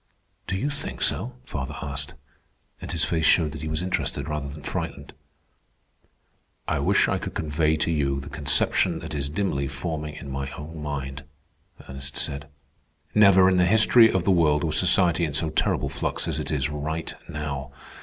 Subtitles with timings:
[0.47, 2.15] "Do you think so?" father asked,
[2.81, 5.13] and his face showed that he was interested rather than frightened.
[6.67, 10.49] "I wish I could convey to you the conception that is dimly forming in my
[10.53, 11.23] own mind,"
[11.87, 12.47] Ernest said.
[13.13, 16.49] "Never in the history of the world was society in so terrific flux as it
[16.49, 17.71] is right now.